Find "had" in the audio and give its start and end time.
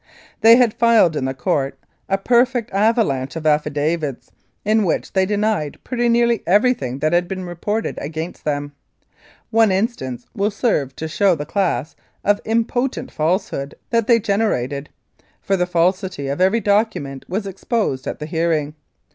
0.55-0.73, 7.13-7.27